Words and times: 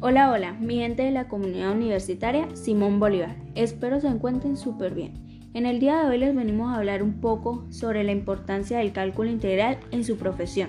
Hola, 0.00 0.30
hola, 0.30 0.52
mi 0.60 0.76
gente 0.76 1.02
de 1.02 1.10
la 1.10 1.28
comunidad 1.28 1.72
universitaria 1.72 2.48
Simón 2.54 3.00
Bolívar. 3.00 3.36
Espero 3.54 4.00
se 4.00 4.08
encuentren 4.08 4.56
súper 4.56 4.94
bien. 4.94 5.14
En 5.54 5.64
el 5.64 5.80
día 5.80 6.02
de 6.02 6.08
hoy 6.08 6.18
les 6.18 6.34
venimos 6.34 6.70
a 6.70 6.76
hablar 6.76 7.02
un 7.02 7.20
poco 7.20 7.64
sobre 7.70 8.04
la 8.04 8.12
importancia 8.12 8.78
del 8.78 8.92
cálculo 8.92 9.30
integral 9.30 9.78
en 9.92 10.04
su 10.04 10.16
profesión. 10.16 10.68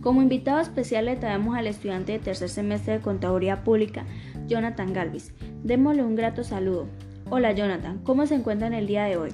Como 0.00 0.22
invitado 0.22 0.60
especial 0.60 1.06
le 1.06 1.16
traemos 1.16 1.56
al 1.56 1.66
estudiante 1.66 2.12
de 2.12 2.18
tercer 2.18 2.48
semestre 2.48 2.94
de 2.94 3.00
Contaduría 3.00 3.64
Pública, 3.64 4.04
Jonathan 4.46 4.92
Galvis. 4.92 5.32
Démosle 5.64 6.04
un 6.04 6.14
grato 6.14 6.44
saludo. 6.44 6.86
Hola 7.30 7.52
Jonathan, 7.52 8.00
¿cómo 8.04 8.26
se 8.26 8.34
encuentra 8.34 8.68
en 8.68 8.74
el 8.74 8.86
día 8.86 9.04
de 9.04 9.16
hoy? 9.16 9.30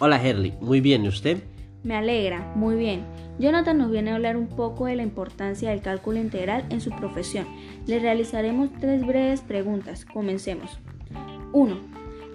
Hola 0.00 0.20
Herly, 0.20 0.54
muy 0.60 0.80
bien, 0.80 1.04
¿y 1.04 1.08
usted? 1.08 1.42
Me 1.84 1.96
alegra, 1.96 2.52
muy 2.54 2.76
bien. 2.76 3.04
Jonathan 3.40 3.76
nos 3.78 3.90
viene 3.90 4.12
a 4.12 4.14
hablar 4.14 4.36
un 4.36 4.46
poco 4.46 4.86
de 4.86 4.94
la 4.94 5.02
importancia 5.02 5.70
del 5.70 5.80
cálculo 5.80 6.18
integral 6.18 6.64
en 6.70 6.80
su 6.80 6.90
profesión. 6.90 7.46
Le 7.86 7.98
realizaremos 7.98 8.70
tres 8.80 9.04
breves 9.04 9.40
preguntas. 9.40 10.04
Comencemos. 10.04 10.78
1. 11.52 11.76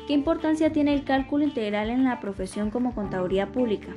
¿Qué 0.06 0.14
importancia 0.14 0.74
tiene 0.74 0.94
el 0.94 1.06
cálculo 1.06 1.46
integral 1.46 1.90
en 1.90 2.04
la 2.04 2.20
profesión 2.20 2.72
como 2.72 2.94
contaduría 2.94 3.52
pública? 3.52 3.96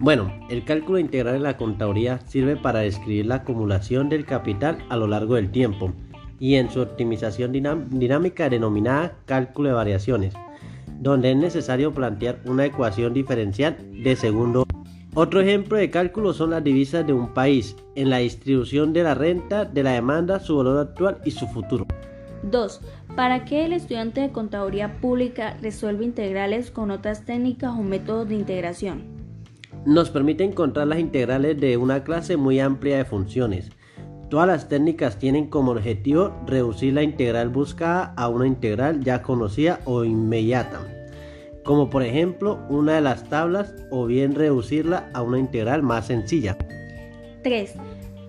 Bueno, 0.00 0.32
el 0.48 0.64
cálculo 0.64 0.98
integral 0.98 1.36
en 1.36 1.42
la 1.44 1.56
contaduría 1.56 2.20
sirve 2.26 2.56
para 2.56 2.80
describir 2.80 3.26
la 3.26 3.36
acumulación 3.36 4.08
del 4.08 4.24
capital 4.24 4.78
a 4.88 4.96
lo 4.96 5.06
largo 5.06 5.34
del 5.34 5.50
tiempo 5.50 5.92
y 6.40 6.54
en 6.54 6.70
su 6.70 6.80
optimización 6.80 7.52
dinámica 7.52 8.48
denominada 8.48 9.18
cálculo 9.26 9.70
de 9.70 9.74
variaciones 9.74 10.34
donde 10.98 11.30
es 11.30 11.36
necesario 11.36 11.92
plantear 11.92 12.40
una 12.44 12.66
ecuación 12.66 13.14
diferencial 13.14 13.76
de 14.02 14.16
segundo. 14.16 14.64
Otro 15.14 15.40
ejemplo 15.40 15.78
de 15.78 15.90
cálculo 15.90 16.32
son 16.32 16.50
las 16.50 16.62
divisas 16.62 17.06
de 17.06 17.12
un 17.12 17.32
país 17.34 17.76
en 17.94 18.10
la 18.10 18.18
distribución 18.18 18.92
de 18.92 19.02
la 19.02 19.14
renta, 19.14 19.64
de 19.64 19.82
la 19.82 19.92
demanda, 19.92 20.38
su 20.38 20.56
valor 20.56 20.78
actual 20.78 21.18
y 21.24 21.30
su 21.30 21.46
futuro. 21.48 21.86
2. 22.42 22.80
¿Para 23.16 23.44
qué 23.44 23.64
el 23.64 23.72
estudiante 23.72 24.20
de 24.20 24.30
contaduría 24.30 25.00
pública 25.00 25.56
resuelve 25.60 26.04
integrales 26.04 26.70
con 26.70 26.90
otras 26.90 27.24
técnicas 27.24 27.72
o 27.76 27.82
métodos 27.82 28.28
de 28.28 28.36
integración? 28.36 29.02
Nos 29.84 30.10
permite 30.10 30.44
encontrar 30.44 30.86
las 30.86 30.98
integrales 30.98 31.60
de 31.60 31.76
una 31.76 32.04
clase 32.04 32.36
muy 32.36 32.60
amplia 32.60 32.98
de 32.98 33.04
funciones. 33.04 33.70
Todas 34.28 34.46
las 34.46 34.68
técnicas 34.68 35.18
tienen 35.18 35.46
como 35.46 35.72
objetivo 35.72 36.32
reducir 36.46 36.92
la 36.92 37.02
integral 37.02 37.48
buscada 37.48 38.12
a 38.16 38.28
una 38.28 38.46
integral 38.46 39.02
ya 39.02 39.22
conocida 39.22 39.80
o 39.86 40.04
inmediata, 40.04 40.80
como 41.68 41.90
por 41.90 42.02
ejemplo 42.02 42.60
una 42.70 42.94
de 42.94 43.02
las 43.02 43.24
tablas 43.24 43.74
o 43.90 44.06
bien 44.06 44.34
reducirla 44.34 45.10
a 45.12 45.20
una 45.20 45.38
integral 45.38 45.82
más 45.82 46.06
sencilla. 46.06 46.56
3. 47.42 47.74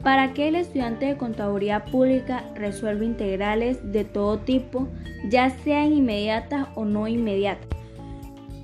¿Para 0.03 0.33
qué 0.33 0.49
el 0.49 0.55
estudiante 0.55 1.05
de 1.05 1.15
contaduría 1.15 1.85
pública 1.85 2.43
resuelve 2.55 3.05
integrales 3.05 3.79
de 3.93 4.03
todo 4.03 4.39
tipo, 4.39 4.89
ya 5.29 5.51
sean 5.63 5.93
inmediatas 5.93 6.67
o 6.75 6.83
no 6.83 7.07
inmediatas? 7.07 7.65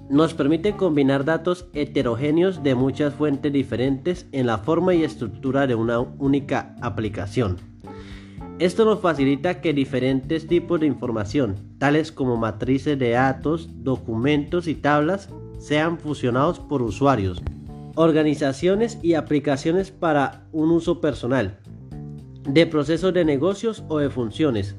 nos 0.07 0.35
permite 0.35 0.75
combinar 0.75 1.25
datos 1.25 1.67
heterogéneos 1.73 2.61
de 2.61 2.75
muchas 2.75 3.15
fuentes 3.15 3.51
diferentes 3.51 4.27
en 4.33 4.45
la 4.45 4.59
forma 4.59 4.93
y 4.93 5.03
estructura 5.03 5.65
de 5.65 5.73
una 5.73 5.99
única 5.99 6.75
aplicación. 6.81 7.74
Esto 8.57 8.85
nos 8.85 9.01
facilita 9.01 9.59
que 9.59 9.73
diferentes 9.73 10.47
tipos 10.47 10.79
de 10.79 10.87
información, 10.87 11.57
tales 11.77 12.13
como 12.13 12.37
matrices 12.37 12.97
de 12.97 13.09
datos, 13.09 13.69
documentos 13.83 14.67
y 14.67 14.75
tablas, 14.75 15.29
sean 15.59 15.99
fusionados 15.99 16.59
por 16.59 16.81
usuarios, 16.81 17.43
organizaciones 17.95 18.97
y 19.01 19.15
aplicaciones 19.15 19.91
para 19.91 20.47
un 20.53 20.71
uso 20.71 21.01
personal, 21.01 21.59
de 22.47 22.65
procesos 22.65 23.13
de 23.13 23.25
negocios 23.25 23.83
o 23.89 23.99
de 23.99 24.09
funciones, 24.09 24.77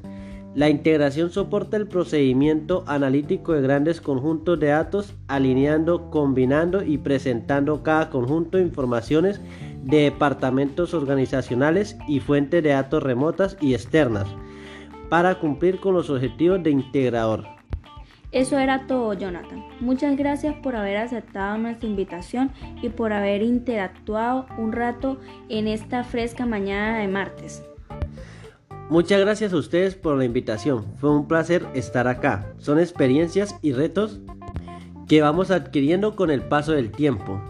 la 0.56 0.70
integración 0.70 1.28
soporta 1.28 1.76
el 1.76 1.86
procedimiento 1.86 2.82
analítico 2.86 3.52
de 3.52 3.60
grandes 3.60 4.00
conjuntos 4.00 4.58
de 4.58 4.68
datos, 4.68 5.12
alineando, 5.28 6.10
combinando 6.10 6.82
y 6.82 6.96
presentando 6.96 7.82
cada 7.82 8.08
conjunto 8.08 8.56
de 8.56 8.64
informaciones 8.64 9.38
de 9.86 9.98
departamentos 9.98 10.94
organizacionales 10.94 11.96
y 12.08 12.18
fuentes 12.18 12.62
de 12.62 12.70
datos 12.70 13.02
remotas 13.02 13.56
y 13.60 13.72
externas 13.72 14.26
para 15.08 15.36
cumplir 15.36 15.78
con 15.78 15.94
los 15.94 16.10
objetivos 16.10 16.60
de 16.62 16.70
integrador. 16.70 17.44
Eso 18.32 18.58
era 18.58 18.88
todo, 18.88 19.14
Jonathan. 19.14 19.64
Muchas 19.78 20.16
gracias 20.16 20.56
por 20.56 20.74
haber 20.74 20.96
aceptado 20.96 21.56
nuestra 21.56 21.88
invitación 21.88 22.50
y 22.82 22.88
por 22.88 23.12
haber 23.12 23.42
interactuado 23.42 24.46
un 24.58 24.72
rato 24.72 25.18
en 25.48 25.68
esta 25.68 26.02
fresca 26.02 26.44
mañana 26.44 26.98
de 26.98 27.06
martes. 27.06 27.62
Muchas 28.90 29.20
gracias 29.20 29.52
a 29.52 29.56
ustedes 29.56 29.94
por 29.94 30.18
la 30.18 30.24
invitación. 30.24 30.84
Fue 30.96 31.10
un 31.10 31.28
placer 31.28 31.64
estar 31.74 32.08
acá. 32.08 32.52
Son 32.58 32.80
experiencias 32.80 33.56
y 33.62 33.72
retos 33.72 34.20
que 35.06 35.22
vamos 35.22 35.52
adquiriendo 35.52 36.16
con 36.16 36.32
el 36.32 36.42
paso 36.42 36.72
del 36.72 36.90
tiempo. 36.90 37.40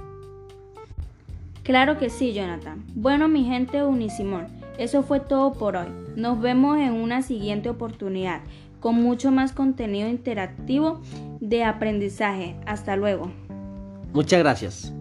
Claro 1.67 1.99
que 1.99 2.11
sí, 2.11 2.33
Jonathan. 2.33 2.85
Bueno, 2.95 3.27
mi 3.27 3.43
gente 3.43 3.83
Unisimón, 3.83 4.47
eso 4.79 5.03
fue 5.03 5.19
todo 5.19 5.53
por 5.53 5.75
hoy. 5.75 5.89
Nos 6.15 6.41
vemos 6.41 6.79
en 6.79 6.93
una 6.93 7.23
siguiente 7.23 7.69
oportunidad 7.69 8.41
con 8.79 8.95
mucho 9.03 9.33
más 9.33 9.51
contenido 9.51 10.09
interactivo 10.09 11.01
de 11.41 11.65
aprendizaje. 11.65 12.55
Hasta 12.67 12.95
luego. 12.95 13.33
Muchas 14.13 14.39
gracias. 14.39 14.93